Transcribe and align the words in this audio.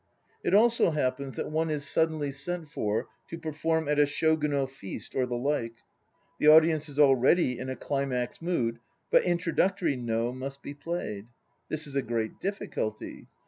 It 0.43 0.55
also 0.55 0.89
happens 0.89 1.35
that 1.35 1.51
one 1.51 1.69
is 1.69 1.87
suddenly 1.87 2.31
sent 2.31 2.71
for 2.71 3.07
to 3.27 3.37
perform 3.37 3.87
at 3.87 3.99
a 3.99 4.07
unal 4.07 4.67
feast 4.67 5.13
or 5.13 5.27
the 5.27 5.37
like. 5.37 5.75
The 6.39 6.47
audience 6.47 6.89
is 6.89 6.97
already 6.97 7.59
in 7.59 7.69
a 7.69 7.75
"climax 7.75 8.41
mood"; 8.41 8.79
but 9.11 9.23
"introductory" 9.23 9.95
No 9.97 10.33
must 10.33 10.63
be 10.63 10.73
played. 10.73 11.27
This 11.69 11.85
is 11.85 11.93
a 11.95 12.01
great 12.01 12.39
difficulty. 12.39 13.27